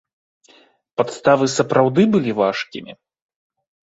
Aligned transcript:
Падставы 1.01 1.45
сапраўды 1.57 2.03
былі 2.15 2.31
важкімі? 2.39 2.91